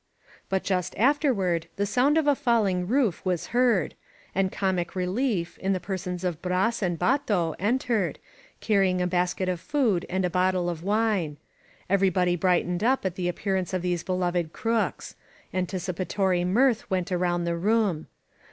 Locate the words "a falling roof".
2.25-3.23